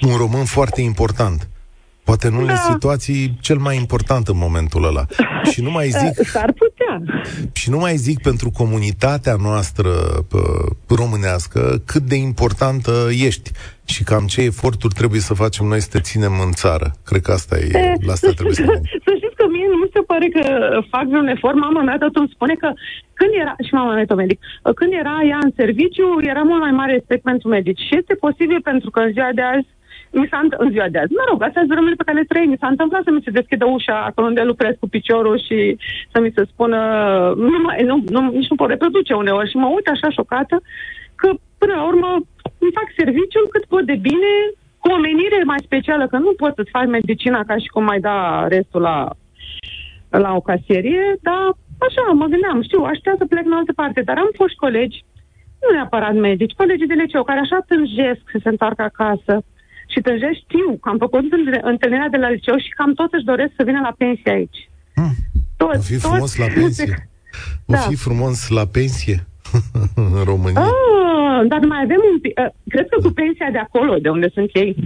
[0.00, 1.48] un român foarte important.
[2.10, 2.68] Poate în unele da.
[2.72, 5.04] situații cel mai important în momentul ăla.
[5.50, 6.14] Și nu mai zic...
[6.36, 6.94] S-ar putea.
[7.52, 9.92] Și nu mai zic pentru comunitatea noastră
[11.00, 12.92] românească cât de importantă
[13.28, 13.50] ești
[13.94, 16.86] și cam ce eforturi trebuie să facem noi să te ținem în țară.
[17.08, 17.68] Cred că asta e...
[17.72, 18.64] E la asta trebuie să
[19.06, 20.42] Să știți că mie nu mi se pare că
[20.94, 21.56] fac vreun efort.
[21.56, 22.68] Mama mea tot îmi spune că
[23.18, 24.38] când era, și mama mea tot medic,
[24.80, 27.82] când era ea în serviciu, era mult mai mare respect pentru medici.
[27.86, 29.68] Și este posibil pentru că în ziua de azi
[30.12, 31.12] mi s-a în ziua de azi.
[31.12, 32.50] Mă rog, astea sunt vremurile pe care le trăim.
[32.50, 35.76] Mi s-a întâmplat să mi se deschidă ușa acolo unde lucrez cu piciorul și
[36.12, 36.78] să mi se spună,
[37.36, 40.56] nu, mai, nu, nu, nici nu pot reproduce uneori și mă uit așa șocată
[41.14, 42.10] că până la urmă
[42.58, 44.32] îmi fac serviciul cât pot de bine,
[44.78, 48.00] cu o menire mai specială, că nu poți să-ți faci medicina ca și cum mai
[48.00, 49.10] da restul la,
[50.10, 51.42] la o casierie, dar
[51.86, 55.04] așa, mă gândeam, știu, aș să plec în altă parte, dar am fost colegi,
[55.60, 59.44] nu neapărat medici, colegii de liceu, care așa tânjesc să se întoarcă acasă,
[59.92, 61.20] și deja știu că am făcut
[61.62, 64.60] întâlnirea de la liceu și cam tot își doresc să vină la pensie aici.
[64.94, 65.14] Hmm.
[65.56, 67.08] Tot, o fi frumos tot, la pensie.
[67.66, 67.78] O da.
[67.78, 69.26] fi frumos la pensie
[70.02, 70.60] în România.
[70.60, 72.38] Ah, dar mai avem un pic.
[72.38, 74.76] Uh, cred că cu pensia de acolo, de unde sunt ei.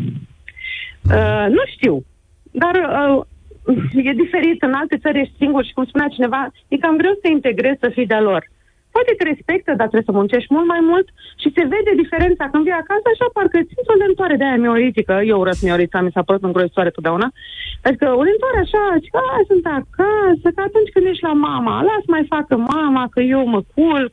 [1.17, 2.05] Uh, nu știu.
[2.51, 3.25] Dar uh,
[4.09, 4.63] e diferit.
[4.63, 7.79] În alte țări ești singur și, cum spunea cineva, e cam greu să te integrezi
[7.81, 8.51] să fii de lor.
[8.95, 11.07] Poate te respectă, dar trebuie să muncești mult mai mult
[11.43, 15.15] și se vede diferența când vii acasă, așa parcă țin o lentoare de aia mioritică.
[15.31, 17.29] Eu urăsc miorița, mi s-a părut îngrozitoare totdeauna.
[17.87, 22.05] Adică o lentoare așa, și că sunt acasă, că atunci când ești la mama, las
[22.15, 24.13] mai facă mama, că eu mă culc.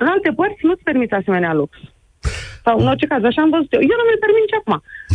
[0.00, 1.72] În alte părți nu-ți permiți asemenea lux.
[2.64, 3.82] Sau în orice caz, așa am văzut eu.
[3.90, 4.74] Eu nu mi-l permit nici acum.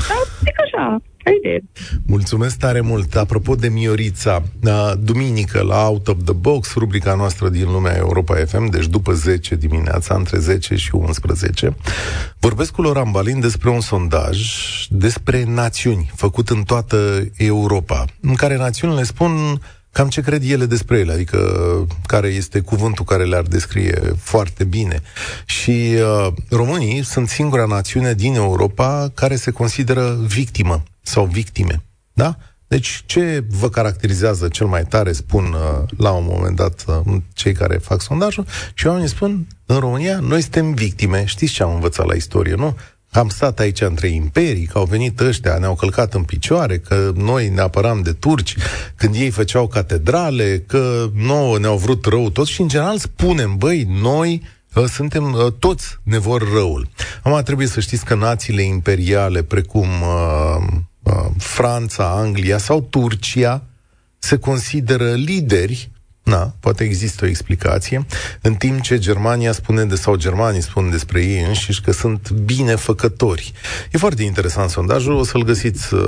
[0.10, 0.84] Dar zic așa,
[1.38, 1.62] idee.
[2.06, 3.16] Mulțumesc tare mult.
[3.16, 4.44] Apropo de Miorița,
[5.00, 9.56] duminică la Out of the Box, rubrica noastră din lumea Europa FM, deci după 10
[9.56, 11.76] dimineața, între 10 și 11,
[12.40, 14.38] vorbesc cu Loran Balin despre un sondaj
[14.90, 19.62] despre națiuni făcut în toată Europa, în care națiunile spun
[19.92, 21.40] cam ce cred ele despre ele, adică
[22.06, 25.02] care este cuvântul care le-ar descrie foarte bine.
[25.46, 31.84] Și uh, românii sunt singura națiune din Europa care se consideră victimă sau victime.
[32.14, 32.38] Da?
[32.68, 37.54] Deci, ce vă caracterizează cel mai tare, spun uh, la un moment dat uh, cei
[37.54, 41.26] care fac sondajul, și oamenii spun, în România, noi suntem victime.
[41.26, 42.76] Știți ce am învățat la istorie, nu?
[43.12, 47.50] am stat aici între imperii, că au venit ăștia, ne-au călcat în picioare, că noi
[47.50, 48.56] ne apăram de turci,
[48.96, 53.88] când ei făceau catedrale, că nouă ne-au vrut rău toți și în general spunem, băi,
[54.02, 54.42] noi
[54.74, 56.90] uh, suntem, uh, toți ne vor răul.
[57.24, 60.80] Acum trebuie să știți că națiile imperiale, precum uh, uh,
[61.38, 63.64] Franța, Anglia sau Turcia,
[64.20, 65.92] se consideră lideri.
[66.24, 68.06] Na, poate există o explicație,
[68.42, 73.54] în timp ce Germania spune de, sau germanii spun despre ei înșiși că sunt binefăcători.
[73.92, 76.02] E foarte interesant sondajul, o să-l găsiți, uh,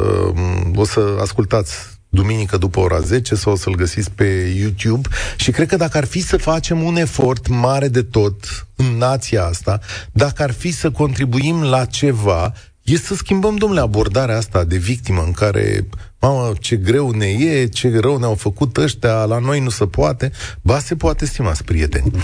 [0.75, 1.73] o să ascultați
[2.13, 5.09] duminică după ora 10 sau o să-l găsiți pe YouTube.
[5.35, 9.45] Și cred că dacă ar fi să facem un efort mare de tot în nația
[9.45, 9.79] asta,
[10.11, 12.53] dacă ar fi să contribuim la ceva,
[12.91, 15.79] e să schimbăm, domnule, abordarea asta de victimă în care,
[16.21, 20.31] mamă, ce greu ne e, ce rău ne-au făcut ăștia, la noi nu se poate.
[20.63, 22.11] Ba, se poate, stimați prieteni.
[22.11, 22.15] 0372069599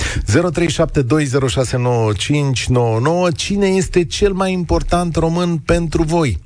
[3.36, 6.38] Cine este cel mai important român pentru voi?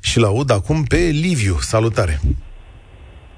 [0.00, 1.56] Și laud acum pe Liviu.
[1.60, 2.20] Salutare!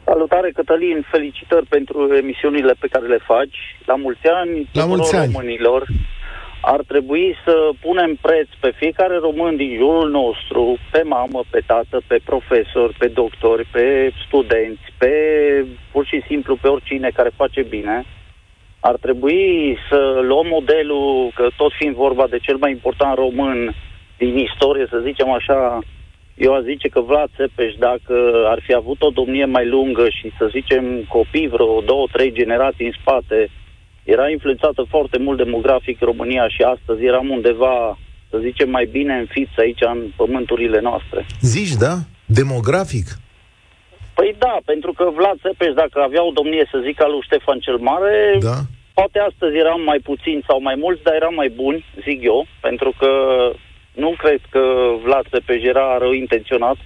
[0.04, 3.56] Salutare, Cătălin, felicitări pentru emisiunile pe care le faci.
[3.86, 5.32] La mulți ani, la mulți ani.
[5.32, 5.86] românilor
[6.64, 12.00] ar trebui să punem preț pe fiecare român din jurul nostru, pe mamă, pe tată,
[12.06, 15.12] pe profesor, pe doctori, pe studenți, pe
[15.92, 18.04] pur și simplu pe oricine care face bine.
[18.80, 23.74] Ar trebui să luăm modelul, că tot fiind vorba de cel mai important român
[24.18, 25.78] din istorie, să zicem așa,
[26.36, 30.32] eu aș zice că Vlad Țepeș, dacă ar fi avut o domnie mai lungă și
[30.38, 33.50] să zicem copii vreo două, trei generații în spate,
[34.04, 37.98] era influențată foarte mult demografic România și astăzi eram undeva,
[38.30, 41.26] să zicem, mai bine înfiți aici în pământurile noastre.
[41.40, 41.94] Zici, da?
[42.24, 43.06] Demografic?
[44.14, 47.58] Păi da, pentru că Vlad Țepeș, dacă avea o domnie, să zic, al lui Ștefan
[47.58, 48.58] cel Mare, da.
[48.94, 52.92] poate astăzi eram mai puțini sau mai mulți, dar eram mai buni, zic eu, pentru
[52.98, 53.10] că
[53.92, 54.62] nu cred că
[55.04, 56.76] Vlad Țepeș era rău intenționat.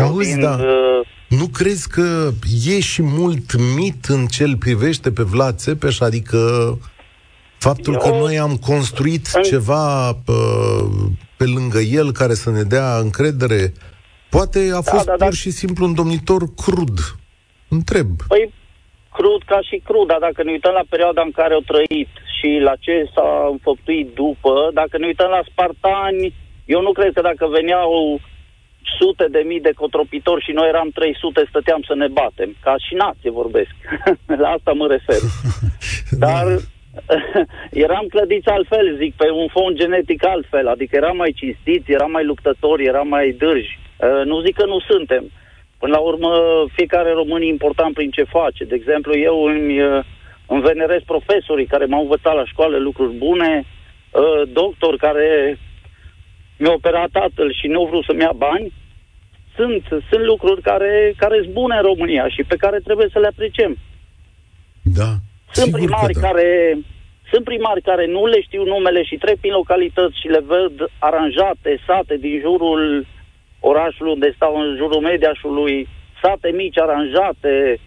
[0.00, 0.54] Auzi, da.
[0.60, 1.00] Uh,
[1.38, 2.30] nu crezi că
[2.66, 6.00] e și mult mit în ce îl privește pe Vlad Țepeș?
[6.00, 6.38] Adică
[7.58, 7.98] faptul Eu...
[7.98, 9.42] că noi am construit în...
[9.42, 10.32] ceva pe,
[11.36, 13.72] pe lângă el care să ne dea încredere,
[14.30, 15.40] poate a da, fost da, da, pur da.
[15.42, 16.98] și simplu un domnitor crud.
[17.68, 18.08] Întreb.
[18.28, 18.52] Păi,
[19.16, 22.50] crud ca și crud, dar dacă ne uităm la perioada în care au trăit și
[22.68, 26.34] la ce s-a înfăptuit după, dacă ne uităm la spartani,
[26.74, 28.20] eu nu cred că dacă veneau
[28.98, 32.56] sute de mii de cotropitori și noi eram 300, stăteam să ne batem.
[32.62, 33.74] Ca și nație vorbesc.
[34.42, 35.20] La asta mă refer.
[36.24, 36.46] Dar
[37.86, 40.68] eram clădiți altfel, zic, pe un fond genetic altfel.
[40.68, 43.78] Adică eram mai cinstiți, eram mai luptători, eram mai dârji.
[43.96, 45.30] Uh, nu zic că nu suntem.
[45.78, 46.30] Până la urmă,
[46.74, 48.64] fiecare român e important prin ce face.
[48.64, 50.04] De exemplu, eu îmi, uh,
[50.46, 53.64] îmi venerez profesorii care m-au învățat la școală lucruri bune,
[54.10, 55.58] uh, doctor care
[56.60, 58.72] mi-a operat tatăl și nu vreau să-mi ia bani,
[59.56, 63.26] sunt, sunt lucruri care, care sunt bune în România și pe care trebuie să le
[63.26, 63.76] apreciem.
[64.82, 65.10] Da.
[65.52, 66.20] Sunt primari da.
[66.20, 66.78] care
[67.30, 71.80] sunt primari care nu le știu numele și trec prin localități și le văd aranjate,
[71.86, 73.06] sate din jurul
[73.60, 75.88] orașului unde stau, în jurul mediașului,
[76.22, 77.80] sate mici aranjate,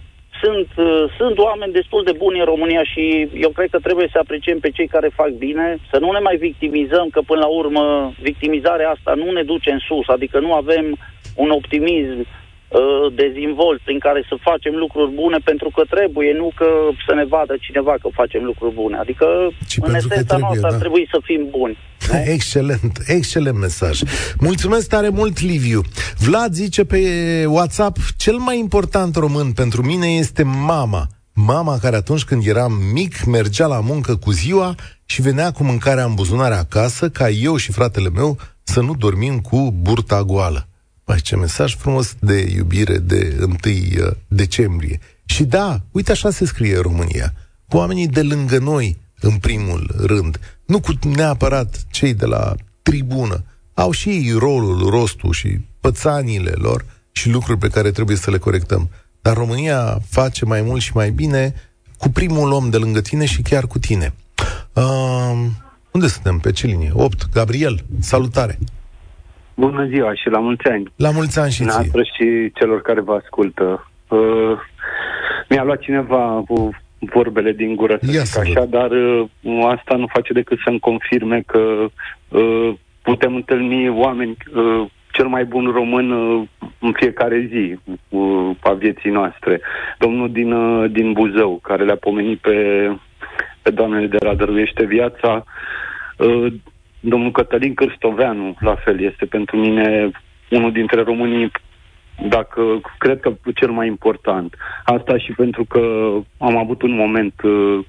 [0.43, 4.17] sunt, uh, sunt oameni destul de buni în România și eu cred că trebuie să
[4.19, 8.13] apreciem pe cei care fac bine, să nu ne mai victimizăm, că până la urmă
[8.21, 10.97] victimizarea asta nu ne duce în sus, adică nu avem
[11.35, 12.25] un optimism
[12.73, 16.67] uh, dezvolt prin care să facem lucruri bune pentru că trebuie, nu că
[17.07, 18.97] să ne vadă cineva că facem lucruri bune.
[18.97, 19.25] Adică,
[19.67, 20.73] Ci în esența noastră, da.
[20.73, 21.77] ar trebui să fim buni.
[22.35, 23.99] Excelent, excelent mesaj.
[24.39, 25.81] Mulțumesc tare mult, Liviu.
[26.17, 26.99] Vlad zice pe
[27.47, 31.03] WhatsApp, cel mai important român pentru mine este mama.
[31.33, 36.03] Mama care atunci când eram mic mergea la muncă cu ziua și venea cu mâncarea
[36.03, 40.67] în buzunare acasă ca eu și fratele meu să nu dormim cu burta goală.
[41.03, 44.99] Păi ce mesaj frumos de iubire de 1 uh, decembrie.
[45.25, 47.33] Și da, uite așa se scrie România.
[47.67, 50.39] Cu oamenii de lângă noi, în primul rând.
[50.65, 53.43] Nu cu neapărat cei de la tribună.
[53.73, 58.37] Au și ei rolul, rostul și pățanile lor și lucruri pe care trebuie să le
[58.37, 58.89] corectăm.
[59.21, 61.53] Dar România face mai mult și mai bine
[61.97, 64.13] cu primul om de lângă tine și chiar cu tine.
[64.73, 65.45] Uh,
[65.91, 66.39] unde suntem?
[66.39, 66.91] Pe ce linie?
[66.93, 67.29] 8.
[67.31, 68.59] Gabriel, salutare!
[69.55, 70.93] Bună ziua și la mulți ani.
[70.95, 72.03] La mulți ani și ție.
[72.03, 73.91] și celor care vă ascultă.
[74.07, 74.57] Uh,
[75.49, 79.25] mi-a luat cineva cu vorbele din gură, să zic așa, dar uh,
[79.71, 81.85] asta nu face decât să-mi confirme că
[82.29, 86.47] uh, putem întâlni oameni, uh, cel mai bun român uh,
[86.79, 89.61] în fiecare zi uh, a vieții noastre.
[89.97, 92.89] Domnul din, uh, din Buzău, care le-a pomenit pe,
[93.61, 95.43] pe doamnele de la Dăruiește Viața,
[96.17, 96.53] uh,
[97.05, 100.11] Domnul Cătălin Cârstoveanu, la fel, este pentru mine
[100.49, 101.51] unul dintre românii,
[102.29, 102.61] dacă
[102.97, 104.55] cred că cel mai important.
[104.83, 105.79] Asta și pentru că
[106.37, 107.79] am avut un moment uh,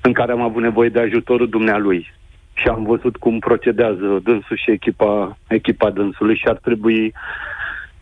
[0.00, 2.12] în care am avut nevoie de ajutorul dumnealui
[2.54, 7.14] și am văzut cum procedează dânsul și echipa, echipa dânsului și ar trebui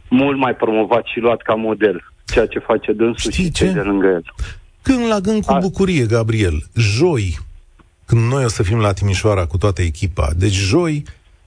[0.09, 3.73] mult mai promovat și luat ca model ceea ce face dânsul Știi și ce?
[3.73, 4.25] de lângă el.
[4.83, 5.59] Gând la gând cu A...
[5.59, 6.63] bucurie, Gabriel.
[6.75, 7.39] Joi,
[8.07, 11.03] când noi o să fim la Timișoara cu toată echipa, deci joi,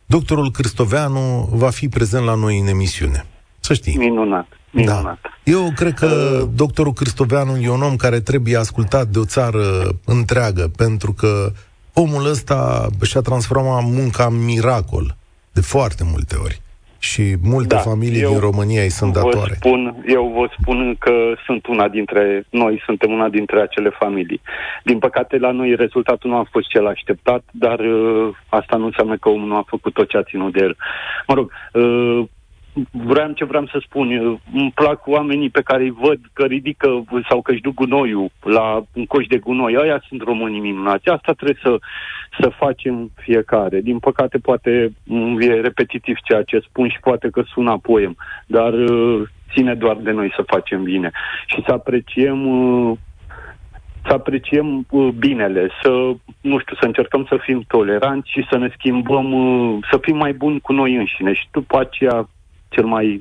[0.05, 3.25] doctorul Cristoveanu va fi prezent la noi în emisiune.
[3.59, 3.97] Să știi.
[3.97, 4.47] Minunat.
[4.71, 5.03] Minunat.
[5.03, 5.19] Da.
[5.43, 6.49] Eu cred că uh...
[6.53, 11.51] doctorul Cristoveanu e un om care trebuie ascultat de o țară întreagă, pentru că
[11.93, 15.15] omul ăsta și-a transformat munca în miracol
[15.51, 16.61] de foarte multe ori
[16.99, 19.53] și multe da, familii din România îi sunt datoare.
[19.53, 21.13] Spun, eu vă spun că
[21.45, 24.41] sunt una dintre noi, suntem una dintre acele familii.
[24.83, 29.17] Din păcate, la noi rezultatul nu a fost cel așteptat, dar uh, asta nu înseamnă
[29.17, 30.75] că omul nu a făcut tot ce a ținut de el.
[31.27, 32.23] Mă rog, uh,
[32.91, 34.39] vreau ce vreau să spun.
[34.53, 38.84] Îmi plac oamenii pe care îi văd că ridică sau că își duc gunoiul la
[38.93, 39.77] un coș de gunoi.
[39.77, 41.08] Aia sunt românii minunați.
[41.08, 41.77] Asta trebuie să,
[42.39, 43.82] să facem fiecare.
[43.82, 44.91] Din păcate, poate
[45.39, 49.21] e repetitiv ceea ce spun și poate că sună poem, dar uh,
[49.53, 51.12] ține doar de noi să facem bine
[51.45, 52.97] și să apreciem uh,
[54.08, 55.89] să apreciem uh, binele, să,
[56.41, 59.27] nu știu, să încercăm să fim toleranți și să ne schimbăm,
[59.91, 62.29] să fim mai buni cu noi înșine și după aceea
[62.69, 63.19] cel mai,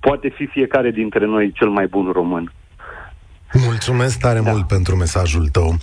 [0.00, 2.50] poate fi fiecare dintre noi cel mai bun român.
[3.52, 4.50] Mulțumesc tare da.
[4.50, 5.78] mult pentru mesajul tău.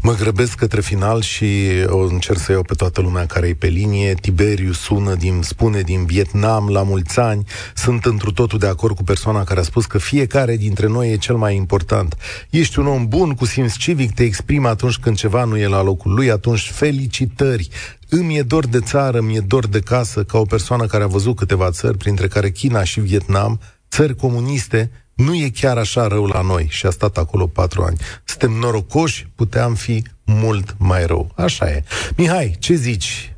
[0.00, 1.46] Mă grăbesc către final și
[1.86, 4.14] o încerc să iau pe toată lumea care e pe linie.
[4.14, 7.44] Tiberiu sună din, spune din Vietnam la mulți ani.
[7.74, 11.16] Sunt întru totul de acord cu persoana care a spus că fiecare dintre noi e
[11.16, 12.16] cel mai important.
[12.50, 15.82] Ești un om bun, cu simț civic, te exprimi atunci când ceva nu e la
[15.82, 17.68] locul lui, atunci felicitări.
[18.08, 21.06] Îmi e dor de țară, mi e dor de casă, ca o persoană care a
[21.06, 23.60] văzut câteva țări, printre care China și Vietnam,
[23.90, 27.96] țări comuniste, nu e chiar așa rău la noi și a stat acolo patru ani.
[28.24, 31.30] Suntem norocoși, puteam fi mult mai rău.
[31.36, 31.82] Așa e.
[32.16, 33.32] Mihai, ce zici?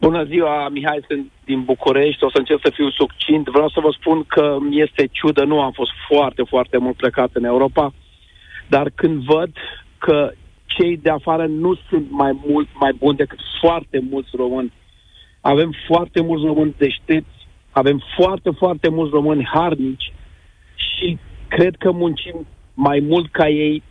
[0.00, 3.48] Bună ziua, Mihai, sunt din București, o să încerc să fiu succint.
[3.48, 7.30] Vreau să vă spun că mi este ciudă, nu am fost foarte, foarte mult plecat
[7.32, 7.94] în Europa,
[8.68, 9.50] dar când văd
[9.98, 10.32] că
[10.64, 14.72] cei de afară nu sunt mai mult mai buni decât foarte mulți români.
[15.40, 20.05] Avem foarte mulți români deștepți, avem foarte, foarte mulți români harnici
[20.96, 23.82] și cred că muncim mai mult ca ei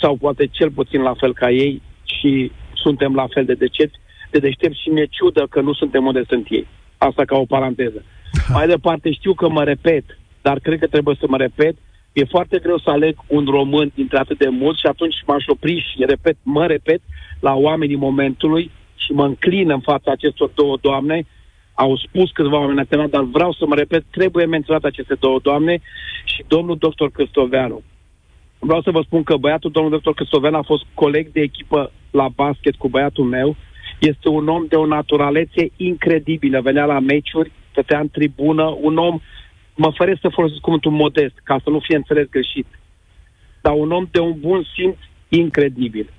[0.00, 3.98] sau poate cel puțin la fel ca ei și suntem la fel de decepți,
[4.30, 6.66] de deștepți și mi-e ciudă că nu suntem unde sunt ei.
[6.98, 8.04] Asta ca o paranteză.
[8.54, 10.04] Mai departe, știu că mă repet,
[10.42, 11.76] dar cred că trebuie să mă repet.
[12.12, 15.86] E foarte greu să aleg un român dintre atât de mulți și atunci m-aș opri
[15.90, 17.00] și repet, mă repet
[17.40, 21.26] la oamenii momentului și mă înclin în fața acestor două doamne
[21.74, 25.80] au spus câțiva oameni atenat, dar vreau să mă repet, trebuie menționat aceste două doamne
[26.24, 27.82] și domnul doctor Cristoveanu.
[28.58, 32.28] Vreau să vă spun că băiatul domnul doctor Cristoveanu a fost coleg de echipă la
[32.28, 33.56] basket cu băiatul meu.
[33.98, 36.60] Este un om de o naturalețe incredibilă.
[36.60, 39.20] Venea la meciuri, stătea în tribună, un om,
[39.74, 42.66] mă feresc să folosesc cuvântul modest, ca să nu fie înțeles greșit,
[43.60, 44.96] dar un om de un bun simț
[45.28, 46.10] incredibil.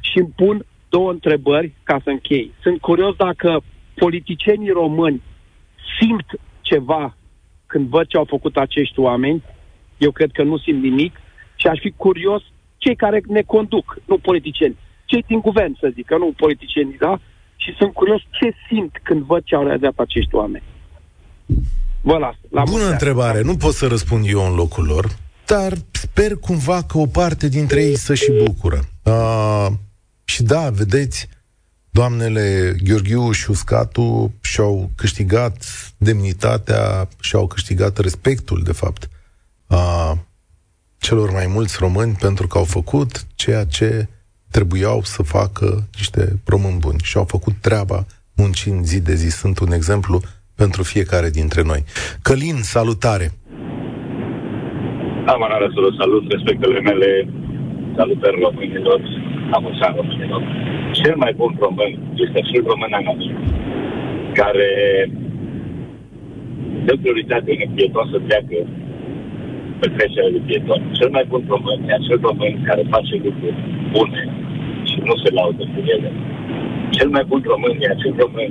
[0.00, 2.52] Și îmi pun două întrebări ca să închei.
[2.62, 3.62] Sunt curios dacă
[3.98, 5.22] politicienii români
[6.00, 6.26] simt
[6.60, 7.16] ceva
[7.66, 9.42] când văd ce au făcut acești oameni,
[9.98, 11.20] eu cred că nu simt nimic
[11.56, 12.42] și aș fi curios
[12.76, 17.20] cei care ne conduc, nu politicieni, cei din guvern, să zic, că nu politicieni, da?
[17.56, 20.64] Și sunt curios ce simt când văd ce au realizat acești oameni.
[22.00, 22.34] Vă las.
[22.50, 23.42] La Bună întrebare.
[23.42, 25.06] Nu pot să răspund eu în locul lor,
[25.46, 28.80] dar sper cumva că o parte dintre ei să și bucură.
[29.04, 29.66] Uh,
[30.24, 31.28] și da, vedeți,
[31.90, 35.56] doamnele Gheorghiu și Uscatu și-au câștigat
[35.98, 39.08] demnitatea și-au câștigat respectul, de fapt,
[39.66, 40.18] a
[40.98, 44.08] celor mai mulți români pentru că au făcut ceea ce
[44.50, 49.30] trebuiau să facă niște români buni și au făcut treaba muncind zi de zi.
[49.30, 50.20] Sunt un exemplu
[50.56, 51.84] pentru fiecare dintre noi.
[52.22, 53.26] Călin, salutare!
[55.32, 57.08] Am onoarea să salut, respectele mele,
[57.96, 59.00] salutări românilor,
[59.50, 60.42] la mulți ani românilor
[61.00, 61.92] cel mai bun român
[62.24, 63.36] este acel român nostru,
[64.40, 64.70] care
[66.86, 68.56] dă prioritate unui pieton să treacă
[69.80, 70.80] pe trecerea de pieton.
[70.98, 73.60] Cel mai bun român e acel român care face lucruri
[73.92, 74.22] bune
[74.90, 76.10] și nu se laudă cu ele.
[76.96, 78.50] Cel mai bun român e acel român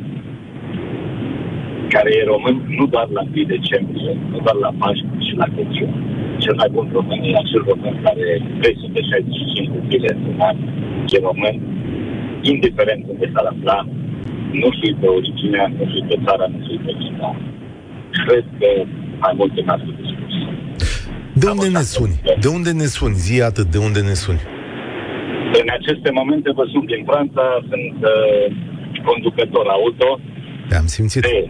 [1.94, 5.92] care e român nu doar la 1 decembrie, nu doar la Paști și la Crăciun.
[6.44, 8.26] Cel mai bun român e acel român care
[8.60, 10.58] 365 zile în an
[11.16, 11.56] e român
[12.54, 13.78] indiferent unde s-ar afla,
[14.62, 17.30] nu știu pe originea, nu știu pe țara, nu știu pe cine.
[18.26, 18.70] Cred că
[19.24, 20.08] mai multe n-ați spus.
[21.42, 22.16] De unde ne suni?
[22.44, 23.16] De unde ne suni?
[23.26, 24.42] Zi atât, de unde ne suni?
[25.62, 28.46] În aceste momente vă sunt din Franța, sunt uh,
[29.10, 30.10] conducător auto.
[30.80, 31.22] Am simțit.
[31.22, 31.50] De,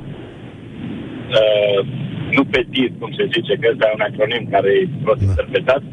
[1.39, 1.79] uh,
[2.35, 5.25] nu pe TIR, cum se zice, că ăsta e un acronim care e prost da.
[5.29, 5.83] interpretat,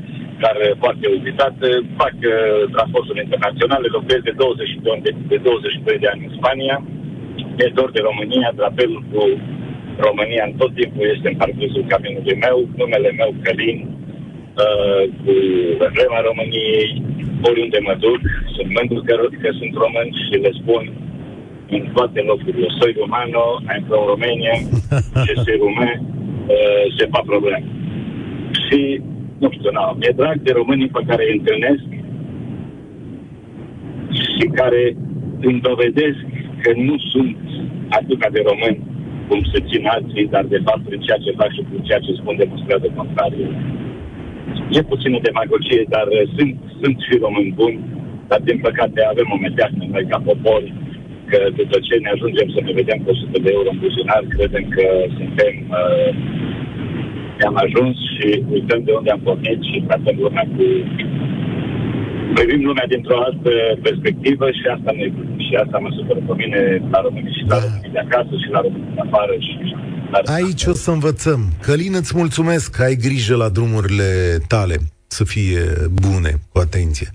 [0.45, 1.57] care foarte uzitat,
[2.01, 2.35] fac uh,
[2.75, 6.77] transportul internaționale, locuiesc de 22 de, de 22 de ani în Spania,
[7.65, 9.23] e dor de România, drapelul cu
[10.07, 15.33] România în tot timpul este în parcursul caminului meu, numele meu Călin, uh, cu
[15.89, 16.89] emblema României,
[17.49, 18.21] oriunde mă duc,
[18.55, 20.85] sunt mândru că, că sunt român și le spun
[21.77, 22.69] în toate locurile.
[22.79, 23.43] Soy romano,
[23.73, 24.57] I'm from Romania,
[25.25, 25.91] și se rume,
[26.55, 27.65] uh, se fa probleme.
[28.65, 28.81] Și,
[29.45, 31.87] nu știu, na, mi-e drag de românii pe care îi întâlnesc
[34.33, 34.83] și care
[35.49, 36.25] îmi dovedesc
[36.63, 37.37] că nu sunt
[37.99, 38.79] atât de români
[39.29, 42.13] cum se țin alții, dar de fapt prin ceea ce fac și prin ceea ce
[42.21, 43.49] spun demonstrează contrariu.
[44.77, 47.79] E puțină demagogie, dar uh, sunt, sunt și români buni,
[48.31, 50.63] dar din păcate avem o meteahnă noi ca popor,
[51.31, 54.65] că după ce ne ajungem să ne vedem cu 100 de euro în buzunar, credem
[54.77, 54.87] că
[55.19, 56.09] suntem uh,
[57.51, 60.65] am ajuns și uităm de unde am pornit și tratăm lumea cu
[62.37, 63.53] privim lumea dintr-o altă
[63.87, 65.07] perspectivă și asta ne
[65.45, 66.61] și asta mă supără pe mine
[66.93, 69.53] la românii și la românii de acasă și la românii de afară și
[70.25, 71.41] Aici o să învățăm.
[71.61, 74.77] Călin, îți mulțumesc că ai grijă la drumurile tale
[75.07, 75.61] să fie
[75.93, 77.09] bune, cu atenție.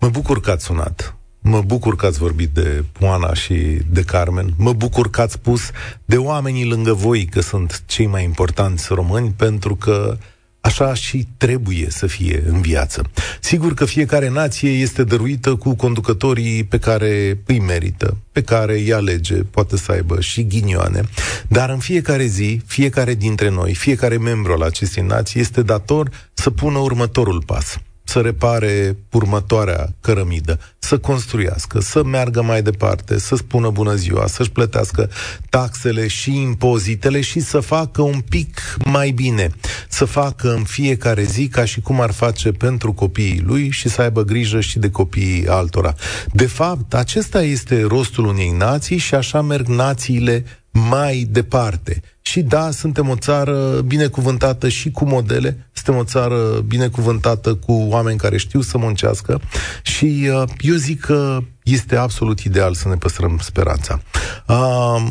[0.00, 1.16] Mă bucur că ați sunat.
[1.44, 4.54] Mă bucur că ați vorbit de Oana și de Carmen.
[4.56, 5.70] Mă bucur că ați spus
[6.04, 10.18] de oamenii lângă voi că sunt cei mai importanți români, pentru că
[10.64, 13.02] Așa și trebuie să fie în viață.
[13.40, 18.92] Sigur că fiecare nație este dăruită cu conducătorii pe care îi merită, pe care îi
[18.92, 21.02] alege, poate să aibă și ghinioane,
[21.48, 26.50] dar în fiecare zi, fiecare dintre noi, fiecare membru al acestei nații este dator să
[26.50, 33.70] pună următorul pas să repare următoarea cărămidă, să construiască, să meargă mai departe, să spună
[33.70, 35.10] bună ziua, să-și plătească
[35.50, 39.50] taxele și impozitele și să facă un pic mai bine,
[39.88, 44.02] să facă în fiecare zi ca și cum ar face pentru copiii lui și să
[44.02, 45.94] aibă grijă și de copiii altora.
[46.32, 52.02] De fapt, acesta este rostul unei nații și așa merg națiile mai departe.
[52.22, 58.18] Și da, suntem o țară binecuvântată și cu modele, suntem o țară binecuvântată cu oameni
[58.18, 59.40] care știu să muncească
[59.82, 64.02] și uh, eu zic că este absolut ideal să ne păstrăm speranța.
[64.46, 65.06] Uh,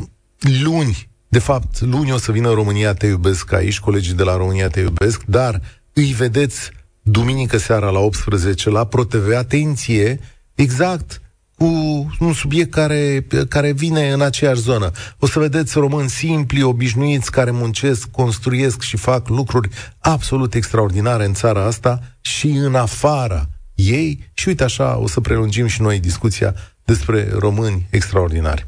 [0.64, 4.68] luni, de fapt, luni o să vină România Te Iubesc aici, colegii de la România
[4.68, 5.62] Te Iubesc, dar
[5.94, 10.20] îi vedeți duminică seara la 18 la ProTV, atenție,
[10.56, 11.22] exact
[11.62, 14.92] cu un subiect care, care vine în aceeași zonă.
[15.20, 21.34] O să vedeți români simpli, obișnuiți, care muncesc, construiesc și fac lucruri absolut extraordinare în
[21.34, 24.30] țara asta și în afara ei.
[24.34, 28.66] Și uite așa, o să prelungim și noi discuția despre români extraordinari.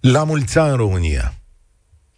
[0.00, 1.34] La mulți ani, România!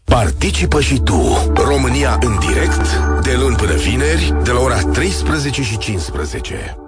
[0.05, 5.79] Participă și tu, România în direct, de luni până vineri, de la ora 13 și
[5.79, 6.84] 15.